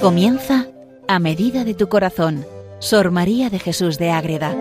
[0.00, 0.66] Comienza
[1.08, 2.46] a medida de tu corazón,
[2.78, 4.56] Sor María de Jesús de Ágreda.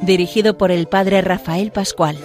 [0.00, 2.16] Dirigido por el Padre Rafael Pascual.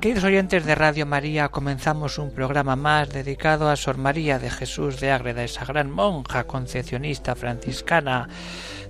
[0.00, 5.00] Queridos oyentes de Radio María, comenzamos un programa más dedicado a Sor María de Jesús
[5.00, 8.28] de Ágreda, esa gran monja concepcionista franciscana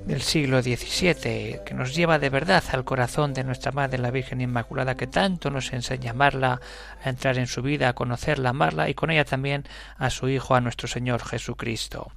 [0.07, 4.41] del siglo XVII, que nos lleva de verdad al corazón de nuestra Madre la Virgen
[4.41, 6.61] Inmaculada, que tanto nos enseña a amarla,
[7.05, 9.65] a entrar en su vida, a conocerla, a amarla y con ella también
[9.99, 12.13] a su Hijo, a nuestro Señor Jesucristo.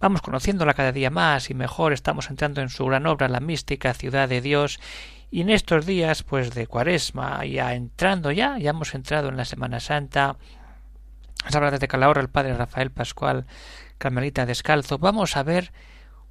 [0.00, 3.94] Vamos conociéndola cada día más y mejor, estamos entrando en su gran obra, la mística
[3.94, 4.80] ciudad de Dios,
[5.30, 9.44] y en estos días, pues de Cuaresma, ya entrando ya, ya hemos entrado en la
[9.44, 10.36] Semana Santa,
[11.44, 13.46] las hablas de Calahorra, el Padre Rafael Pascual,
[13.98, 15.70] Carmelita Descalzo, vamos a ver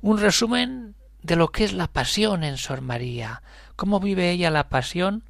[0.07, 3.41] un resumen de lo que es la pasión en Sor María,
[3.75, 5.25] cómo vive ella la pasión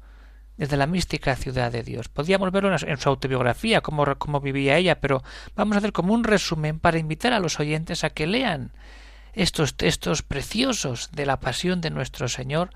[0.56, 2.08] desde la mística ciudad de Dios.
[2.08, 5.24] Podríamos verlo en su autobiografía, cómo, cómo vivía ella, pero
[5.56, 8.70] vamos a hacer como un resumen para invitar a los oyentes a que lean
[9.32, 12.70] estos textos preciosos de la pasión de nuestro Señor,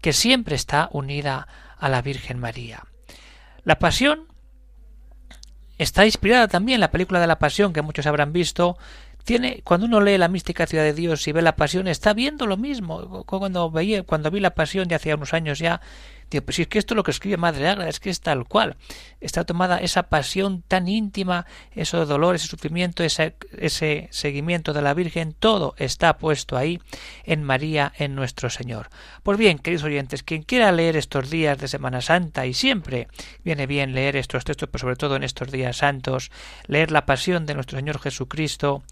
[0.00, 2.84] que siempre está unida a la Virgen María.
[3.64, 4.28] La pasión
[5.76, 8.78] está inspirada también en la película de la pasión que muchos habrán visto
[9.28, 12.46] tiene cuando uno lee la mística ciudad de Dios y ve la pasión está viendo
[12.46, 13.24] lo mismo.
[13.26, 15.82] Cuando veía cuando vi la pasión de hace unos años ya
[16.30, 18.20] digo pues si es que esto es lo que escribe Madre Agra es que es
[18.20, 18.76] tal cual.
[19.20, 24.94] Está tomada esa pasión tan íntima ese dolor ese sufrimiento ese, ese seguimiento de la
[24.94, 26.80] Virgen todo está puesto ahí
[27.24, 28.88] en María en nuestro Señor.
[29.22, 33.08] Pues bien queridos oyentes quien quiera leer estos días de Semana Santa y siempre
[33.44, 36.30] viene bien leer estos textos pero sobre todo en estos días santos
[36.66, 38.82] leer la pasión de nuestro Señor Jesucristo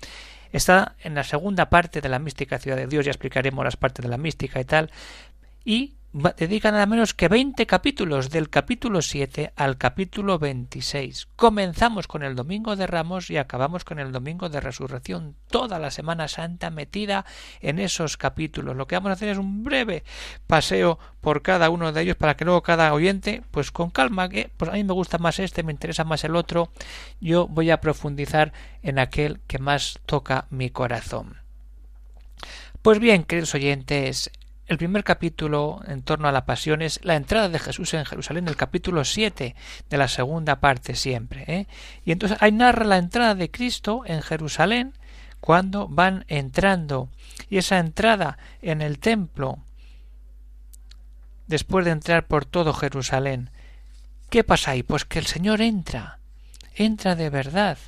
[0.52, 4.02] Está en la segunda parte de la mística ciudad de Dios, ya explicaremos las partes
[4.02, 4.90] de la mística y tal,
[5.64, 5.94] y
[6.36, 11.28] dedica nada menos que 20 capítulos, del capítulo 7 al capítulo 26.
[11.36, 15.90] Comenzamos con el Domingo de Ramos y acabamos con el Domingo de Resurrección, toda la
[15.90, 17.26] Semana Santa metida
[17.60, 18.74] en esos capítulos.
[18.74, 20.04] Lo que vamos a hacer es un breve
[20.46, 24.50] paseo por cada uno de ellos para que luego cada oyente, pues con calma, que
[24.56, 26.70] pues a mí me gusta más este, me interesa más el otro,
[27.20, 31.36] yo voy a profundizar en aquel que más toca mi corazón.
[32.80, 34.30] Pues bien, queridos oyentes,
[34.66, 38.48] el primer capítulo en torno a la pasión es la entrada de Jesús en Jerusalén,
[38.48, 39.54] el capítulo 7
[39.88, 41.44] de la segunda parte siempre.
[41.46, 41.66] ¿eh?
[42.04, 44.94] Y entonces ahí narra la entrada de Cristo en Jerusalén
[45.40, 47.08] cuando van entrando.
[47.48, 49.58] Y esa entrada en el templo,
[51.46, 53.50] después de entrar por todo Jerusalén,
[54.30, 54.82] ¿qué pasa ahí?
[54.82, 56.18] Pues que el Señor entra,
[56.74, 57.78] entra de verdad,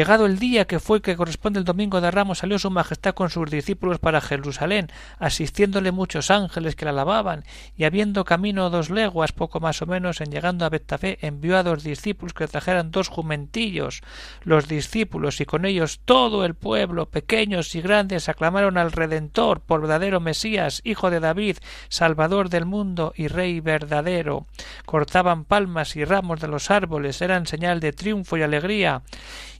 [0.00, 3.28] Llegado el día que fue que corresponde el domingo de Ramos, salió su majestad con
[3.28, 4.88] sus discípulos para Jerusalén,
[5.18, 7.44] asistiéndole muchos ángeles que la alababan,
[7.76, 11.62] y habiendo camino dos leguas, poco más o menos, en llegando a Betafé, envió a
[11.62, 14.00] dos discípulos que trajeran dos jumentillos.
[14.42, 19.82] Los discípulos y con ellos todo el pueblo, pequeños y grandes, aclamaron al Redentor por
[19.82, 21.58] verdadero Mesías, hijo de David,
[21.90, 24.46] Salvador del mundo y Rey verdadero.
[24.86, 29.02] Cortaban palmas y ramos de los árboles, eran señal de triunfo y alegría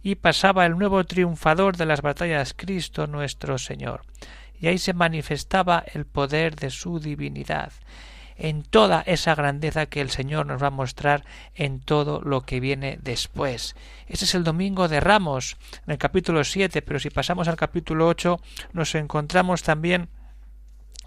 [0.03, 4.03] y pasaba el nuevo triunfador de las batallas Cristo nuestro Señor.
[4.59, 7.73] Y ahí se manifestaba el poder de su divinidad
[8.41, 11.25] en toda esa grandeza que el Señor nos va a mostrar
[11.55, 13.77] en todo lo que viene después.
[14.07, 18.09] Ese es el domingo de Ramos, en el capítulo siete, pero si pasamos al capítulo
[18.09, 18.41] ocho
[18.73, 20.09] nos encontramos también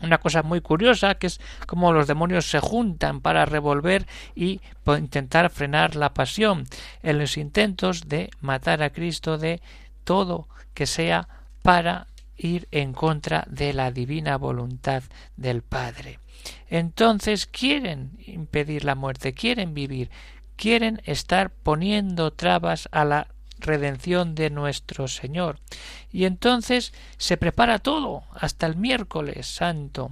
[0.01, 4.05] una cosa muy curiosa que es como los demonios se juntan para revolver
[4.35, 6.65] y intentar frenar la pasión
[7.01, 9.61] en los intentos de matar a Cristo de
[10.03, 11.27] todo que sea
[11.61, 15.03] para ir en contra de la divina voluntad
[15.37, 16.19] del Padre.
[16.69, 20.09] Entonces quieren impedir la muerte, quieren vivir,
[20.55, 23.27] quieren estar poniendo trabas a la
[23.63, 25.59] redención de nuestro Señor.
[26.11, 30.11] Y entonces se prepara todo hasta el miércoles santo.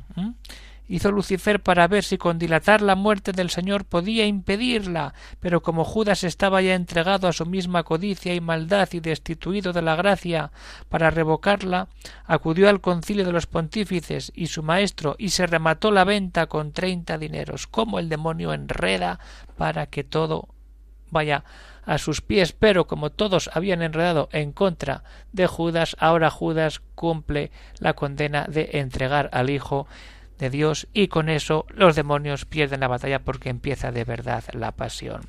[0.91, 5.85] Hizo Lucifer para ver si con dilatar la muerte del Señor podía impedirla, pero como
[5.85, 10.51] Judas estaba ya entregado a su misma codicia y maldad y destituido de la gracia
[10.89, 11.87] para revocarla,
[12.25, 16.73] acudió al concilio de los pontífices y su maestro y se remató la venta con
[16.73, 17.67] treinta dineros.
[17.67, 19.17] como el demonio enreda
[19.55, 20.49] para que todo
[21.09, 21.45] vaya
[21.85, 27.51] a sus pies, pero como todos habían enredado en contra de Judas, ahora Judas cumple
[27.79, 29.87] la condena de entregar al Hijo
[30.37, 34.71] de Dios y con eso los demonios pierden la batalla porque empieza de verdad la
[34.71, 35.21] pasión.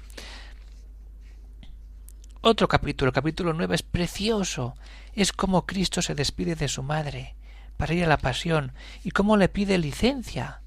[2.41, 4.75] Otro capítulo, el capítulo nueve, es precioso.
[5.15, 7.37] Es como Cristo se despide de su madre
[7.77, 8.73] para ir a la pasión
[9.05, 10.62] y cómo le pide licencia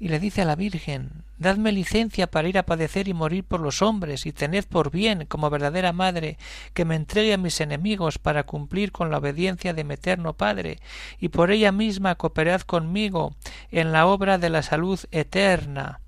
[0.00, 3.60] y le dice a la Virgen Dadme licencia para ir a padecer y morir por
[3.60, 6.36] los hombres, y tened por bien, como verdadera madre,
[6.74, 10.80] que me entregue a mis enemigos para cumplir con la obediencia de mi eterno Padre,
[11.20, 13.36] y por ella misma cooperad conmigo
[13.70, 16.00] en la obra de la salud eterna.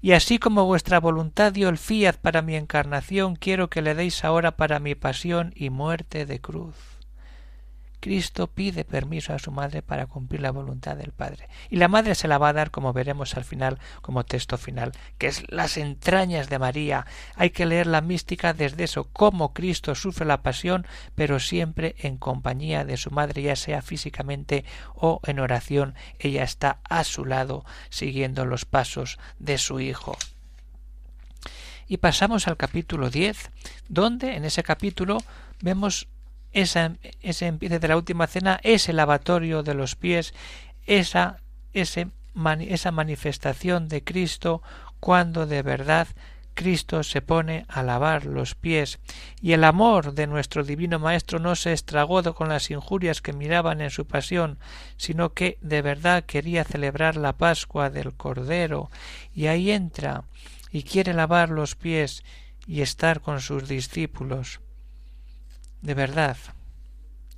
[0.00, 4.24] Y así como vuestra voluntad dio el fiat para mi encarnación, quiero que le deis
[4.24, 6.99] ahora para mi pasión y muerte de cruz.
[8.00, 11.48] Cristo pide permiso a su madre para cumplir la voluntad del Padre.
[11.68, 14.92] Y la madre se la va a dar, como veremos al final, como texto final,
[15.18, 17.06] que es las entrañas de María.
[17.36, 22.16] Hay que leer la mística desde eso, cómo Cristo sufre la pasión, pero siempre en
[22.16, 24.64] compañía de su madre, ya sea físicamente
[24.94, 25.94] o en oración.
[26.18, 30.16] Ella está a su lado, siguiendo los pasos de su Hijo.
[31.86, 33.50] Y pasamos al capítulo 10,
[33.88, 35.18] donde en ese capítulo
[35.60, 36.06] vemos
[36.52, 40.34] esa, ese empiece de la última cena, ese lavatorio de los pies,
[40.86, 41.40] esa,
[41.72, 42.08] ese,
[42.60, 44.62] esa manifestación de Cristo
[44.98, 46.08] cuando de verdad
[46.54, 48.98] Cristo se pone a lavar los pies,
[49.40, 53.80] y el amor de nuestro divino Maestro no se estragó con las injurias que miraban
[53.80, 54.58] en su pasión,
[54.96, 58.90] sino que de verdad quería celebrar la Pascua del Cordero,
[59.32, 60.24] y ahí entra
[60.70, 62.24] y quiere lavar los pies
[62.66, 64.60] y estar con sus discípulos
[65.82, 66.36] de verdad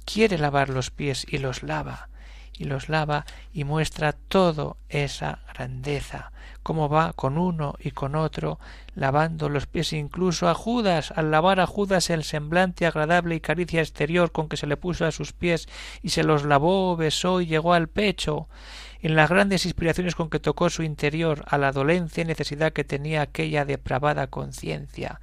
[0.05, 2.09] quiere lavar los pies y los lava
[2.53, 8.59] y los lava y muestra toda esa grandeza, cómo va con uno y con otro,
[8.95, 9.93] lavando los pies.
[9.93, 14.57] Incluso a Judas, al lavar a Judas el semblante agradable y caricia exterior con que
[14.57, 15.69] se le puso a sus pies
[16.03, 18.49] y se los lavó, besó y llegó al pecho,
[19.01, 22.85] en las grandes inspiraciones con que tocó su interior, a la dolencia y necesidad que
[22.85, 25.21] tenía aquella depravada conciencia,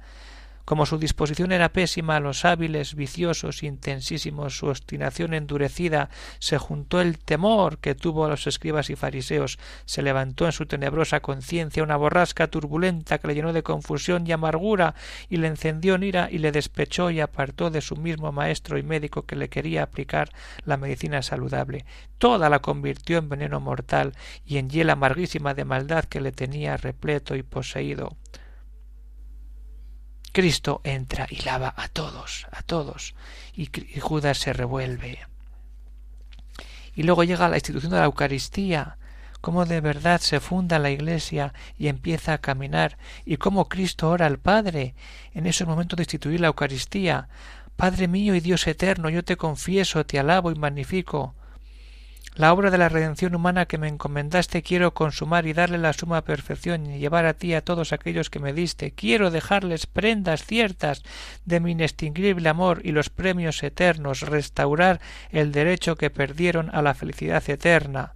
[0.70, 7.18] como su disposición era pésima, los hábiles, viciosos, intensísimos, su obstinación endurecida, se juntó el
[7.18, 11.96] temor que tuvo a los escribas y fariseos, se levantó en su tenebrosa conciencia una
[11.96, 14.94] borrasca turbulenta que le llenó de confusión y amargura,
[15.28, 18.84] y le encendió en ira y le despechó y apartó de su mismo maestro y
[18.84, 20.30] médico que le quería aplicar
[20.64, 21.84] la medicina saludable.
[22.18, 24.12] Toda la convirtió en veneno mortal
[24.46, 28.16] y en hiel amarguísima de maldad que le tenía repleto y poseído.
[30.32, 33.14] Cristo entra y lava a todos, a todos,
[33.54, 35.18] y, Judas se revuelve.
[36.94, 38.96] Y luego llega la institución de la Eucaristía,
[39.40, 44.26] cómo de verdad se funda la Iglesia y empieza a caminar, y cómo Cristo ora
[44.26, 44.94] al Padre
[45.32, 47.28] en ese momento de instituir la Eucaristía.
[47.76, 51.34] Padre mío y Dios eterno, yo te confieso, te alabo y magnifico.
[52.36, 56.22] La obra de la redención humana que me encomendaste quiero consumar y darle la suma
[56.22, 58.92] perfección y llevar a ti a todos aquellos que me diste.
[58.92, 61.02] Quiero dejarles prendas ciertas
[61.44, 65.00] de mi inextinguible amor y los premios eternos, restaurar
[65.30, 68.14] el derecho que perdieron a la felicidad eterna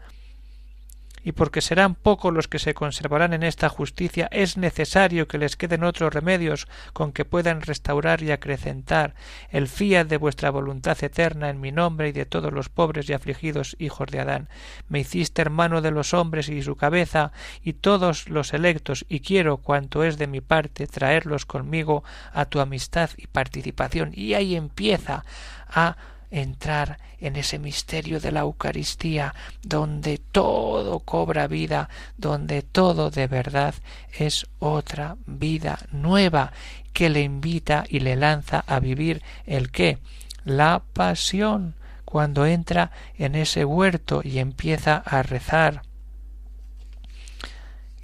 [1.24, 5.56] y porque serán pocos los que se conservarán en esta justicia, es necesario que les
[5.56, 9.14] queden otros remedios con que puedan restaurar y acrecentar
[9.48, 13.14] el fiat de vuestra voluntad eterna en mi nombre y de todos los pobres y
[13.14, 14.48] afligidos hijos de Adán.
[14.88, 17.32] Me hiciste hermano de los hombres y su cabeza
[17.62, 22.60] y todos los electos, y quiero, cuanto es de mi parte, traerlos conmigo a tu
[22.60, 24.10] amistad y participación.
[24.12, 25.24] Y ahí empieza
[25.68, 25.96] a
[26.34, 31.88] entrar en ese misterio de la Eucaristía, donde todo cobra vida,
[32.18, 33.74] donde todo de verdad
[34.12, 36.52] es otra vida nueva
[36.92, 39.98] que le invita y le lanza a vivir el qué?
[40.44, 41.74] La pasión,
[42.04, 45.82] cuando entra en ese huerto y empieza a rezar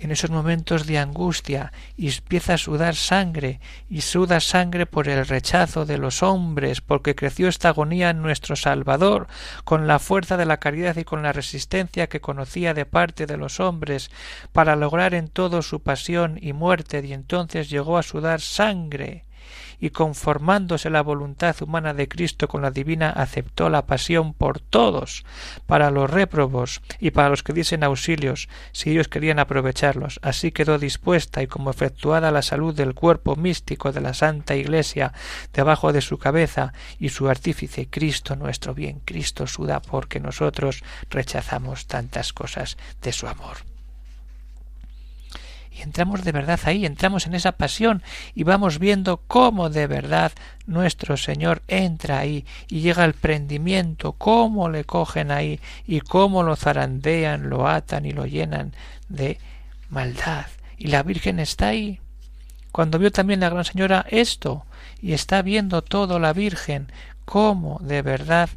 [0.00, 5.26] en esos momentos de angustia y empieza a sudar sangre y suda sangre por el
[5.26, 9.28] rechazo de los hombres porque creció esta agonía en nuestro Salvador
[9.64, 13.36] con la fuerza de la caridad y con la resistencia que conocía de parte de
[13.36, 14.10] los hombres
[14.52, 19.24] para lograr en todo su pasión y muerte y entonces llegó a sudar sangre
[19.80, 25.24] y conformándose la voluntad humana de Cristo con la divina aceptó la pasión por todos,
[25.66, 30.20] para los réprobos y para los que diesen auxilios, si ellos querían aprovecharlos.
[30.22, 35.12] Así quedó dispuesta y como efectuada la salud del cuerpo místico de la Santa Iglesia
[35.52, 39.00] debajo de su cabeza y su artífice Cristo nuestro bien.
[39.04, 43.69] Cristo suda porque nosotros rechazamos tantas cosas de su amor
[45.70, 48.02] y entramos de verdad ahí, entramos en esa pasión
[48.34, 50.32] y vamos viendo cómo de verdad
[50.66, 56.56] nuestro Señor entra ahí y llega al prendimiento, cómo le cogen ahí y cómo lo
[56.56, 58.72] zarandean, lo atan y lo llenan
[59.08, 59.38] de
[59.90, 60.46] maldad.
[60.76, 62.00] Y la Virgen está ahí.
[62.72, 64.64] Cuando vio también la Gran Señora esto,
[65.02, 66.90] y está viendo todo la Virgen,
[67.24, 68.50] cómo de verdad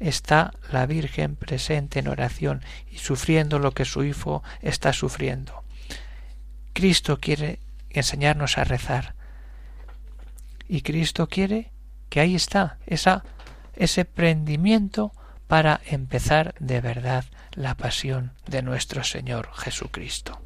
[0.00, 5.63] está la Virgen presente en oración y sufriendo lo que su hijo está sufriendo.
[6.74, 9.14] Cristo quiere enseñarnos a rezar.
[10.68, 11.72] Y Cristo quiere
[12.10, 13.24] que ahí está esa,
[13.74, 15.12] ese prendimiento
[15.46, 20.40] para empezar de verdad la pasión de nuestro Señor Jesucristo.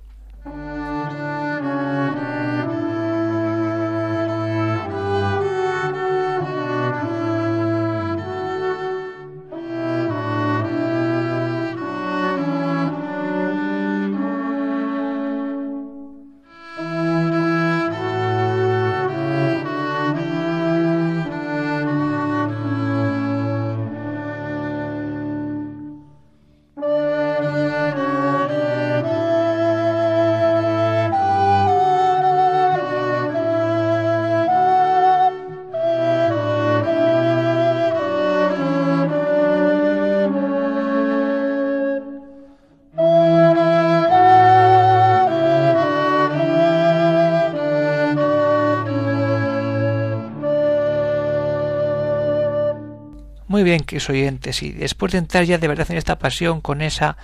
[53.69, 57.19] Bien, queridos oyentes, y después de entrar ya de verdad en esta pasión con esa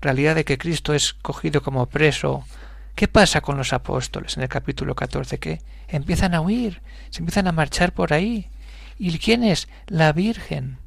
[0.00, 2.42] realidad de que Cristo es cogido como preso,
[2.94, 5.38] ¿qué pasa con los apóstoles en el capítulo 14?
[5.38, 6.80] Que empiezan a huir,
[7.10, 8.48] se empiezan a marchar por ahí.
[8.98, 9.68] ¿Y quién es?
[9.88, 10.78] La Virgen,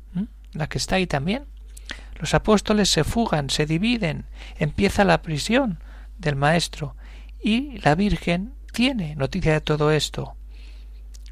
[0.51, 1.46] la que está ahí también.
[2.15, 4.25] Los apóstoles se fugan, se dividen,
[4.58, 5.77] empieza la prisión
[6.17, 6.96] del Maestro
[7.39, 10.36] y la Virgen tiene noticia de todo esto.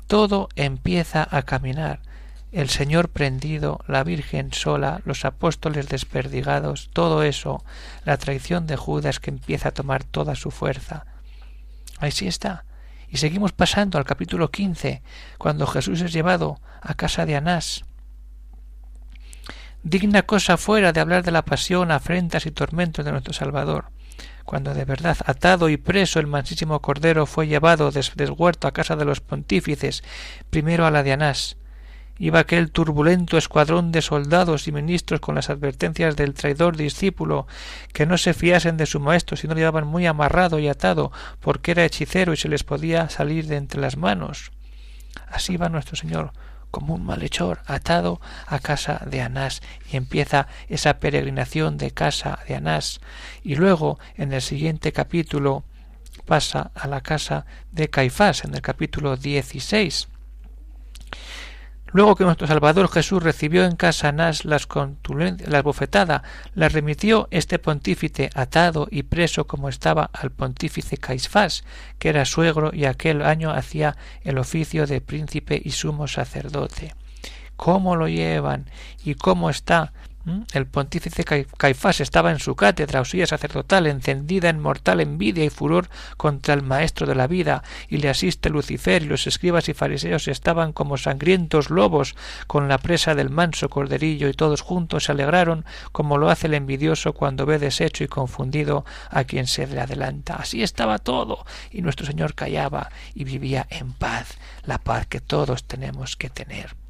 [0.05, 2.10] Todo empieza a caminar
[2.51, 7.63] el Señor prendido, la Virgen sola, los apóstoles desperdigados, todo eso,
[8.03, 11.05] la traición de Judas que empieza a tomar toda su fuerza.
[11.99, 12.65] Ahí sí está.
[13.09, 15.01] Y seguimos pasando al capítulo quince,
[15.37, 17.85] cuando Jesús es llevado a casa de Anás.
[19.83, 23.85] Digna cosa fuera de hablar de la pasión, afrentas y tormentos de nuestro Salvador.
[24.45, 29.05] Cuando de verdad atado y preso el mansísimo Cordero fue llevado deshuerto a casa de
[29.05, 30.03] los pontífices,
[30.49, 31.57] primero a la de Anás,
[32.21, 37.47] Iba aquel turbulento escuadrón de soldados y ministros con las advertencias del traidor discípulo
[37.93, 41.11] que no se fiasen de su maestro si no le llevaban muy amarrado y atado
[41.39, 44.51] porque era hechicero y se les podía salir de entre las manos.
[45.31, 46.31] Así va nuestro Señor
[46.69, 52.53] como un malhechor atado a casa de Anás y empieza esa peregrinación de casa de
[52.53, 53.01] Anás
[53.41, 55.63] y luego en el siguiente capítulo
[56.27, 60.07] pasa a la casa de Caifás en el capítulo dieciséis
[61.93, 66.21] Luego que nuestro Salvador Jesús recibió en casa Anás las, las bofetadas,
[66.55, 71.63] las remitió este pontífice atado y preso como estaba al pontífice Caifás,
[71.99, 76.95] que era suegro y aquel año hacía el oficio de príncipe y sumo sacerdote.
[77.57, 78.65] ¿Cómo lo llevan?
[79.03, 79.91] ¿Y cómo está?
[80.23, 80.41] ¿Mm?
[80.53, 85.49] El pontífice Caifás estaba en su cátedra o silla sacerdotal, encendida en mortal envidia y
[85.49, 89.73] furor contra el maestro de la vida, y le asiste Lucifer, y los escribas y
[89.73, 92.15] fariseos estaban como sangrientos lobos
[92.47, 96.53] con la presa del manso corderillo, y todos juntos se alegraron como lo hace el
[96.53, 100.35] envidioso cuando ve deshecho y confundido a quien se le adelanta.
[100.35, 105.63] Así estaba todo, y nuestro Señor callaba y vivía en paz, la paz que todos
[105.63, 106.80] tenemos que tener.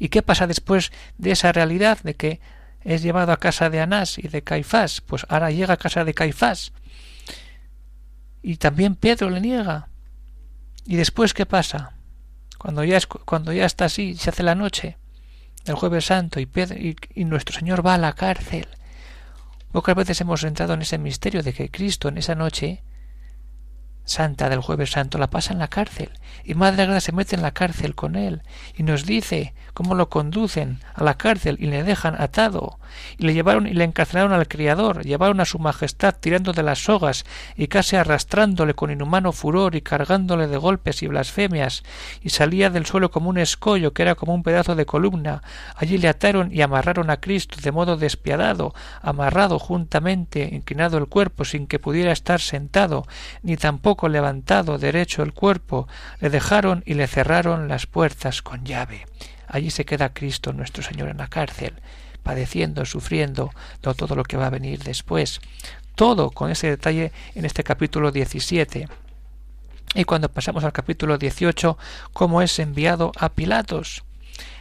[0.00, 2.40] ¿Y qué pasa después de esa realidad de que
[2.80, 5.02] es llevado a casa de Anás y de Caifás?
[5.02, 6.72] Pues ahora llega a casa de Caifás.
[8.42, 9.90] Y también Pedro le niega.
[10.86, 11.92] ¿Y después qué pasa?
[12.58, 14.96] Cuando ya, es, cuando ya está así, se hace la noche,
[15.66, 18.68] el jueves santo, y, Pedro, y, y nuestro Señor va a la cárcel.
[19.70, 22.82] Pocas veces hemos entrado en ese misterio de que Cristo en esa noche
[24.10, 26.10] Santa del jueves santo la pasa en la cárcel.
[26.42, 28.42] Y Madre Agra se mete en la cárcel con él
[28.76, 32.78] y nos dice cómo lo conducen a la cárcel y le dejan atado.
[33.18, 36.82] Y le llevaron y le encarcelaron al criador, llevaron a su majestad tirando de las
[36.84, 37.24] sogas
[37.56, 41.84] y casi arrastrándole con inhumano furor y cargándole de golpes y blasfemias.
[42.20, 45.42] Y salía del suelo como un escollo que era como un pedazo de columna.
[45.76, 51.44] Allí le ataron y amarraron a Cristo de modo despiadado, amarrado juntamente, inclinado el cuerpo
[51.44, 53.06] sin que pudiera estar sentado,
[53.42, 55.88] ni tampoco levantado derecho el cuerpo,
[56.20, 59.06] le dejaron y le cerraron las puertas con llave.
[59.46, 61.74] Allí se queda Cristo nuestro Señor en la cárcel,
[62.22, 65.40] padeciendo, sufriendo todo lo que va a venir después.
[65.94, 68.88] Todo con ese detalle en este capítulo 17.
[69.94, 71.76] Y cuando pasamos al capítulo 18,
[72.12, 74.04] cómo es enviado a Pilatos.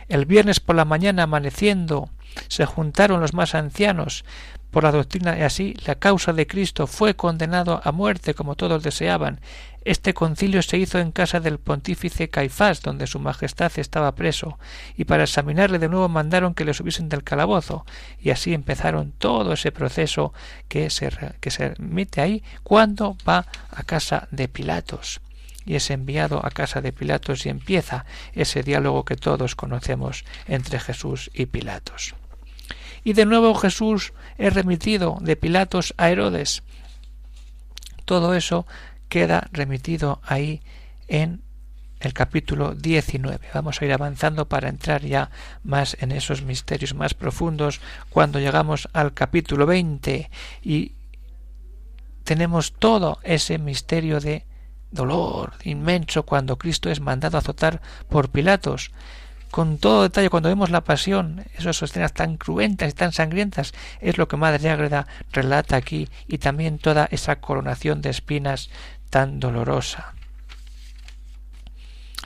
[0.08, 2.10] El viernes por la mañana amaneciendo,
[2.48, 4.24] se juntaron los más ancianos
[4.72, 8.84] por la doctrina y así la causa de Cristo fue condenado a muerte como todos
[8.84, 9.40] deseaban.
[9.86, 14.60] Este concilio se hizo en casa del pontífice Caifás, donde su majestad estaba preso,
[14.98, 17.86] y para examinarle de nuevo mandaron que le subiesen del calabozo,
[18.20, 20.34] y así empezaron todo ese proceso
[20.68, 21.10] que se,
[21.40, 25.22] que se mete ahí cuando va a casa de Pilatos
[25.70, 30.80] y es enviado a casa de Pilatos y empieza ese diálogo que todos conocemos entre
[30.80, 32.16] Jesús y Pilatos.
[33.04, 36.64] Y de nuevo Jesús es remitido de Pilatos a Herodes.
[38.06, 38.66] Todo eso
[39.10, 40.64] queda remitido ahí
[41.08, 41.44] en
[42.00, 43.50] el capítulo 19.
[43.54, 45.30] Vamos a ir avanzando para entrar ya
[45.62, 50.32] más en esos misterios más profundos cuando llegamos al capítulo 20
[50.64, 50.94] y
[52.24, 54.49] tenemos todo ese misterio de
[54.92, 58.92] dolor inmenso cuando Cristo es mandado a azotar por Pilatos
[59.52, 64.18] con todo detalle cuando vemos la pasión, esas escenas tan cruentas y tan sangrientas, es
[64.18, 68.70] lo que Madre Ágreda relata aquí y también toda esa coronación de espinas
[69.10, 70.14] tan dolorosa.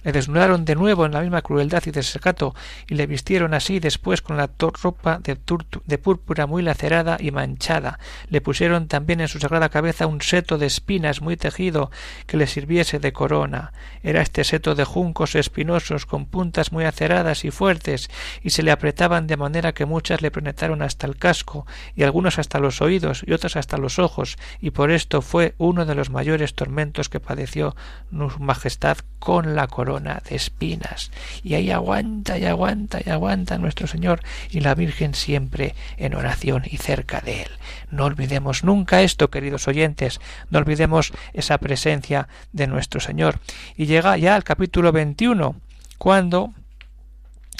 [0.03, 2.53] Le desnudaron de nuevo en la misma crueldad y desacato,
[2.87, 7.99] y le vistieron así después con la ropa de, púrpura muy lacerada y manchada.
[8.27, 11.89] Le pusieron también en su sagrada cabeza un seto de espinas muy tejido
[12.27, 13.71] que le sirviese de corona.
[14.03, 18.09] Era este seto de juncos espinosos con puntas muy aceradas y fuertes,
[18.41, 22.39] y se le apretaban de manera que muchas le penetraron hasta el casco, y algunos
[22.39, 26.09] hasta los oídos, y otros hasta los ojos, y por esto fue uno de los
[26.09, 27.75] mayores tormentos que padeció
[28.11, 31.11] su majestad con la corona de espinas.
[31.43, 36.63] Y ahí aguanta y aguanta y aguanta nuestro Señor y la Virgen siempre en oración
[36.65, 37.49] y cerca de Él.
[37.91, 40.19] No olvidemos nunca esto, queridos oyentes,
[40.49, 43.39] no olvidemos esa presencia de nuestro Señor.
[43.75, 45.55] Y llega ya al capítulo 21,
[45.97, 46.53] cuando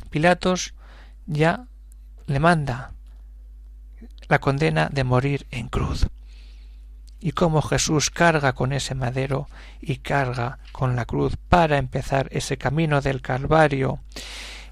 [0.10, 0.74] Pilatos
[1.26, 1.66] ya
[2.28, 2.92] le manda
[4.28, 6.08] la condena de morir en cruz
[7.24, 9.48] y cómo Jesús carga con ese madero
[9.80, 14.00] y carga con la cruz para empezar ese camino del Calvario.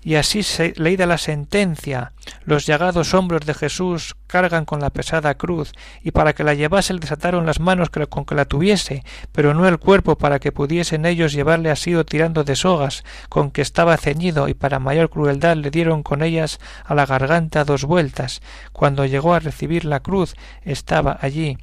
[0.04, 2.12] Y así se, leída la sentencia,
[2.44, 5.72] los llagados hombros de Jesús cargan con la pesada cruz,
[6.02, 9.66] y para que la llevase le desataron las manos con que la tuviese, pero no
[9.66, 14.50] el cuerpo para que pudiesen ellos llevarle así tirando de sogas con que estaba ceñido,
[14.50, 18.42] y para mayor crueldad le dieron con ellas a la garganta dos vueltas.
[18.74, 21.58] Cuando llegó a recibir la cruz, estaba allí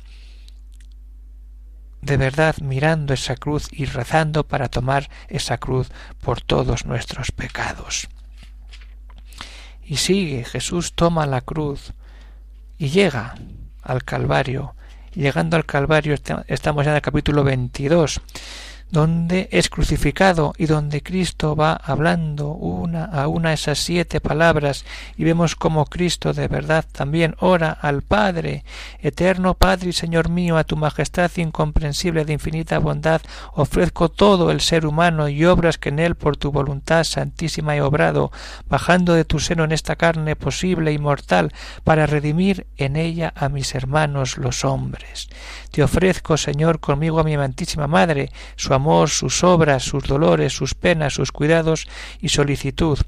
[2.00, 5.88] de verdad mirando esa cruz y rezando para tomar esa cruz
[6.20, 8.08] por todos nuestros pecados.
[9.82, 11.92] Y sigue, Jesús toma la cruz
[12.78, 13.34] y llega
[13.82, 14.74] al Calvario.
[15.14, 16.14] Llegando al Calvario
[16.46, 18.20] estamos ya en el capítulo 22
[18.90, 24.84] donde es crucificado y donde Cristo va hablando una a una esas siete palabras
[25.16, 28.64] y vemos como Cristo de verdad también ora al Padre,
[29.00, 33.20] eterno Padre y Señor mío, a tu majestad incomprensible de infinita bondad,
[33.52, 37.82] ofrezco todo el ser humano y obras que en él por tu voluntad santísima he
[37.82, 38.32] obrado,
[38.68, 41.52] bajando de tu seno en esta carne posible y mortal,
[41.84, 45.28] para redimir en ella a mis hermanos los hombres.
[45.70, 50.74] Te ofrezco, Señor, conmigo a mi amantísima Madre, su amor, sus obras, sus dolores, sus
[50.74, 51.86] penas, sus cuidados
[52.20, 52.98] y solicitud.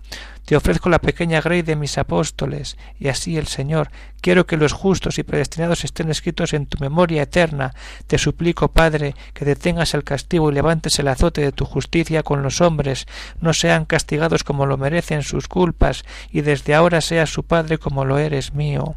[0.44, 3.90] Te ofrezco la pequeña grey de mis apóstoles, y así el Señor.
[4.20, 7.72] Quiero que los justos y predestinados estén escritos en tu memoria eterna.
[8.06, 12.42] Te suplico, Padre, que detengas el castigo y levantes el azote de tu justicia con
[12.42, 13.06] los hombres,
[13.40, 18.04] no sean castigados como lo merecen sus culpas, y desde ahora seas su Padre como
[18.04, 18.96] lo eres mío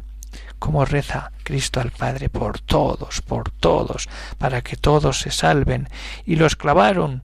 [0.64, 5.90] como reza Cristo al Padre por todos, por todos, para que todos se salven,
[6.24, 7.22] y los clavaron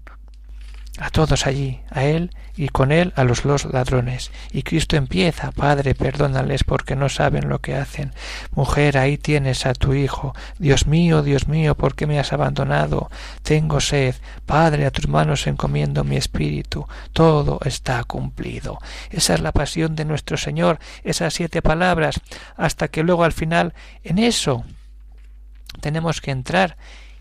[1.00, 4.30] a todos allí, a él y con él a los dos ladrones.
[4.52, 8.12] Y Cristo empieza, Padre, perdónales porque no saben lo que hacen.
[8.52, 10.34] Mujer, ahí tienes a tu hijo.
[10.58, 13.10] Dios mío, Dios mío, ¿por qué me has abandonado?
[13.42, 14.14] Tengo sed.
[14.44, 16.86] Padre, a tus manos encomiendo mi espíritu.
[17.14, 18.78] Todo está cumplido.
[19.08, 22.20] Esa es la pasión de nuestro Señor, esas siete palabras,
[22.58, 23.72] hasta que luego al final
[24.04, 24.64] en eso
[25.80, 26.76] tenemos que entrar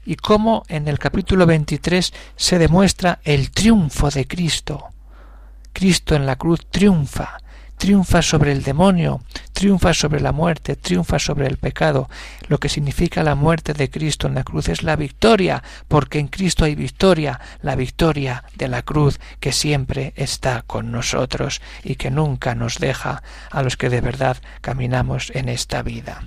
[0.09, 4.85] y cómo en el capítulo 23 se demuestra el triunfo de Cristo.
[5.71, 7.37] Cristo en la cruz triunfa,
[7.77, 9.21] triunfa sobre el demonio,
[9.53, 12.09] triunfa sobre la muerte, triunfa sobre el pecado.
[12.47, 16.27] Lo que significa la muerte de Cristo en la cruz es la victoria, porque en
[16.27, 22.09] Cristo hay victoria, la victoria de la cruz que siempre está con nosotros y que
[22.09, 26.23] nunca nos deja a los que de verdad caminamos en esta vida.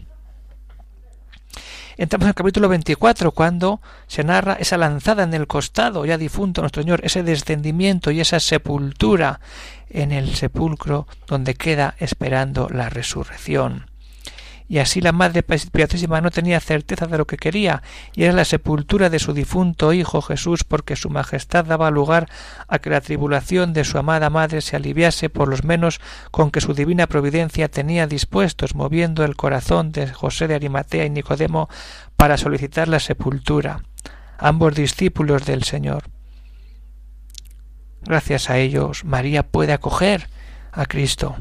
[1.96, 6.82] Entramos en capítulo 24, cuando se narra esa lanzada en el costado, ya difunto nuestro
[6.82, 9.40] Señor, ese descendimiento y esa sepultura
[9.90, 13.91] en el sepulcro donde queda esperando la resurrección
[14.72, 17.82] y así la Madre Piadosísima no tenía certeza de lo que quería,
[18.14, 22.30] y era la sepultura de su difunto Hijo Jesús, porque su Majestad daba lugar
[22.68, 26.62] a que la tribulación de su amada Madre se aliviase por los menos con que
[26.62, 31.68] su divina providencia tenía dispuestos, moviendo el corazón de José de Arimatea y Nicodemo
[32.16, 33.82] para solicitar la sepultura,
[34.38, 36.04] ambos discípulos del Señor.
[38.00, 40.30] Gracias a ellos, María puede acoger
[40.72, 41.36] a Cristo.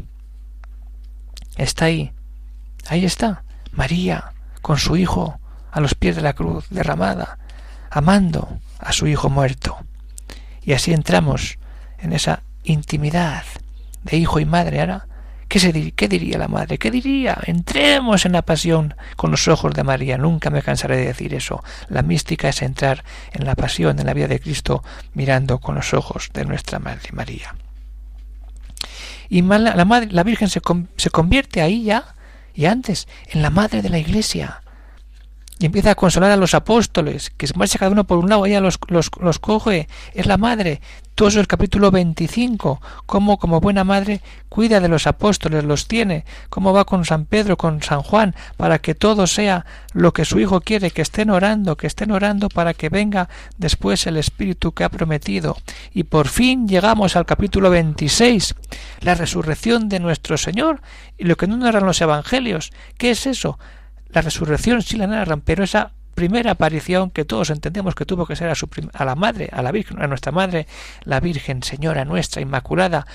[1.55, 2.11] Está ahí,
[2.87, 5.39] Ahí está, María, con su hijo
[5.71, 7.37] a los pies de la cruz derramada,
[7.89, 9.77] amando a su hijo muerto.
[10.63, 11.57] Y así entramos
[11.99, 13.43] en esa intimidad
[14.03, 14.81] de hijo y madre.
[14.81, 15.07] Ahora,
[15.47, 16.77] ¿qué, se, ¿qué diría la madre?
[16.77, 17.37] ¿Qué diría?
[17.45, 20.17] Entremos en la pasión con los ojos de María.
[20.17, 21.63] Nunca me cansaré de decir eso.
[21.87, 25.93] La mística es entrar en la pasión, en la vida de Cristo, mirando con los
[25.93, 27.55] ojos de nuestra Madre María.
[29.29, 32.15] Y la, Virgen se convierte ahí ya
[32.53, 34.61] y antes en la madre de la iglesia.
[35.61, 38.47] Y empieza a consolar a los apóstoles, que se marcha cada uno por un lado,
[38.47, 40.81] ella los, los, los coge, es la madre.
[41.13, 45.87] Todo eso es el capítulo 25, cómo como buena madre cuida de los apóstoles, los
[45.87, 50.25] tiene, cómo va con San Pedro, con San Juan, para que todo sea lo que
[50.25, 54.71] su hijo quiere, que estén orando, que estén orando para que venga después el Espíritu
[54.71, 55.57] que ha prometido.
[55.93, 58.55] Y por fin llegamos al capítulo 26,
[59.01, 60.81] la resurrección de nuestro Señor,
[61.19, 62.71] y lo que no narran los evangelios.
[62.97, 63.59] ¿Qué es eso?
[64.11, 68.35] La resurrección sí la narran, pero esa primera aparición que todos entendemos que tuvo que
[68.35, 70.67] ser a, su a la madre, a la Virgen, a nuestra madre,
[71.03, 73.05] la Virgen Señora nuestra Inmaculada,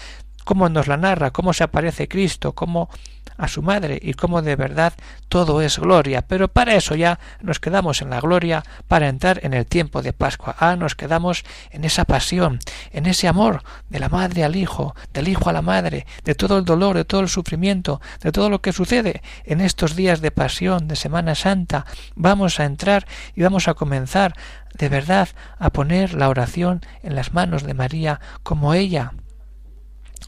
[0.44, 2.88] cómo nos la narra, cómo se aparece Cristo, cómo
[3.37, 4.92] a su madre y cómo de verdad
[5.29, 6.22] todo es gloria.
[6.22, 10.12] Pero para eso ya nos quedamos en la gloria para entrar en el tiempo de
[10.12, 10.57] Pascua.
[10.59, 12.59] Ah, nos quedamos en esa pasión,
[12.92, 16.59] en ese amor de la madre al hijo, del hijo a la madre, de todo
[16.59, 20.31] el dolor, de todo el sufrimiento, de todo lo que sucede en estos días de
[20.31, 21.87] pasión, de Semana Santa.
[22.14, 24.35] Vamos a entrar y vamos a comenzar
[24.75, 29.12] de verdad a poner la oración en las manos de María como ella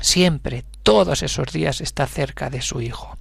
[0.00, 3.14] siempre, todos esos días está cerca de su Hijo.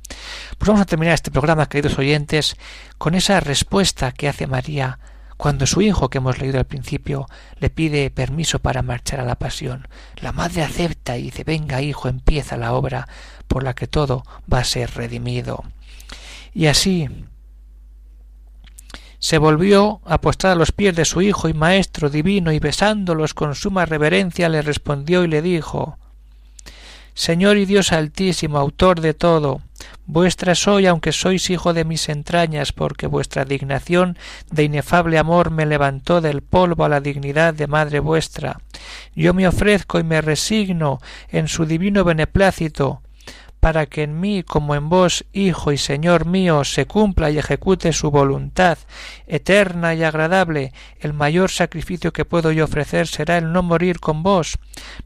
[0.57, 2.55] Pues vamos a terminar este programa, queridos oyentes,
[2.97, 4.99] con esa respuesta que hace María
[5.35, 7.25] cuando su hijo, que hemos leído al principio,
[7.59, 9.89] le pide permiso para marchar a la pasión.
[10.21, 13.09] La madre acepta y dice, venga hijo, empieza la obra
[13.49, 15.65] por la que todo va a ser redimido.
[16.53, 17.09] Y así
[19.19, 23.33] se volvió a postrar a los pies de su hijo y maestro divino y besándolos
[23.33, 25.99] con suma reverencia le respondió y le dijo
[27.17, 29.61] Señor y Dios altísimo, autor de todo,
[30.05, 34.19] vuestra soy aunque sois hijo de mis entrañas, porque vuestra dignación
[34.51, 38.59] de inefable amor me levantó del polvo a la dignidad de madre vuestra.
[39.15, 40.99] Yo me ofrezco y me resigno
[41.29, 43.01] en su divino beneplácito,
[43.59, 47.93] para que en mí como en vos, Hijo y Señor mío, se cumpla y ejecute
[47.93, 48.77] su voluntad
[49.27, 54.23] eterna y agradable, el mayor sacrificio que puedo yo ofrecer será el no morir con
[54.23, 54.57] vos.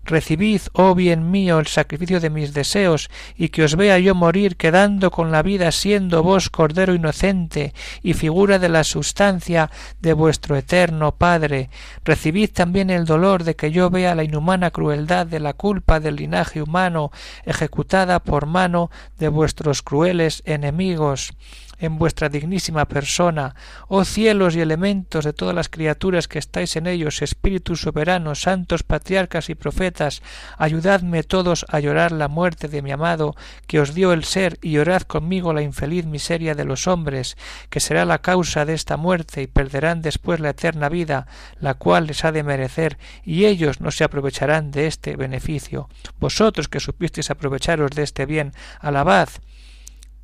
[0.03, 4.57] Recibid, oh bien mío, el sacrificio de mis deseos, y que os vea yo morir
[4.57, 10.55] quedando con la vida siendo vos cordero inocente y figura de la sustancia de vuestro
[10.55, 11.69] eterno Padre.
[12.03, 16.17] Recibid también el dolor de que yo vea la inhumana crueldad de la culpa del
[16.17, 17.11] linaje humano
[17.45, 21.33] ejecutada por mano de vuestros crueles enemigos
[21.81, 23.55] en vuestra dignísima persona,
[23.87, 28.83] oh cielos y elementos de todas las criaturas que estáis en ellos, espíritus soberanos, santos
[28.83, 30.21] patriarcas y profetas,
[30.57, 34.73] ayudadme todos a llorar la muerte de mi amado, que os dio el ser, y
[34.73, 37.35] llorad conmigo la infeliz miseria de los hombres,
[37.69, 41.25] que será la causa de esta muerte, y perderán después la eterna vida,
[41.59, 45.89] la cual les ha de merecer, y ellos no se aprovecharán de este beneficio.
[46.19, 49.29] Vosotros que supisteis aprovecharos de este bien, alabad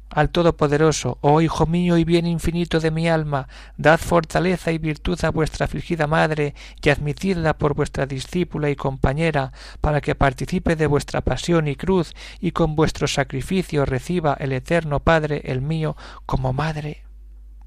[0.09, 5.17] al Todopoderoso, oh Hijo mío y bien infinito de mi alma, dad fortaleza y virtud
[5.23, 10.87] a vuestra afligida madre, y admitidla por vuestra discípula y compañera, para que participe de
[10.87, 16.53] vuestra pasión y cruz, y con vuestro sacrificio reciba el eterno Padre, el mío, como
[16.53, 17.03] madre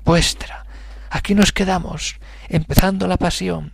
[0.05, 0.67] vuestra.
[1.11, 2.17] Aquí nos quedamos,
[2.49, 3.73] empezando la pasión,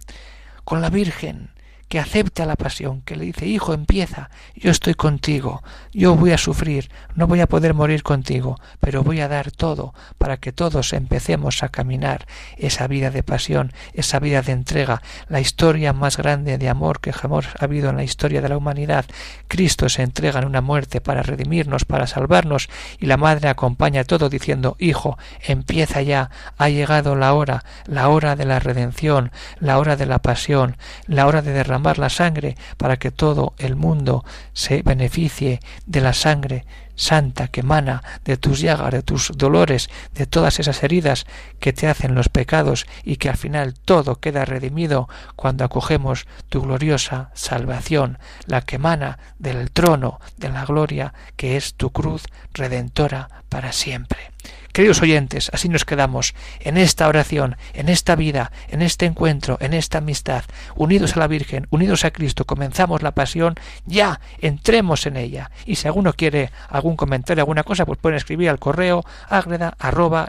[0.64, 1.50] con la Virgen,
[1.88, 6.38] que acepta la pasión, que le dice, hijo, empieza, yo estoy contigo, yo voy a
[6.38, 10.92] sufrir, no voy a poder morir contigo, pero voy a dar todo para que todos
[10.92, 16.58] empecemos a caminar esa vida de pasión, esa vida de entrega, la historia más grande
[16.58, 19.06] de amor que jamás ha habido en la historia de la humanidad.
[19.46, 22.68] Cristo se entrega en una muerte para redimirnos, para salvarnos,
[22.98, 28.34] y la madre acompaña todo diciendo, hijo, empieza ya, ha llegado la hora, la hora
[28.34, 33.10] de la redención, la hora de la pasión, la hora de la sangre para que
[33.10, 36.64] todo el mundo se beneficie de la sangre
[36.96, 41.26] santa que emana de tus llagas, de tus dolores, de todas esas heridas
[41.60, 46.62] que te hacen los pecados y que al final todo queda redimido cuando acogemos tu
[46.62, 53.28] gloriosa salvación, la que emana del trono de la gloria que es tu cruz redentora
[53.48, 54.32] para siempre.
[54.76, 59.72] Queridos oyentes, así nos quedamos en esta oración, en esta vida, en este encuentro, en
[59.72, 63.54] esta amistad, unidos a la Virgen, unidos a Cristo, comenzamos la pasión,
[63.86, 65.50] ya entremos en ella.
[65.64, 70.28] Y si alguno quiere algún comentario, alguna cosa, pues pueden escribir al correo agreda arroba.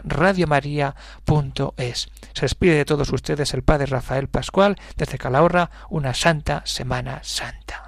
[2.32, 7.87] Se despide de todos ustedes el Padre Rafael Pascual desde Calahorra, una santa Semana Santa.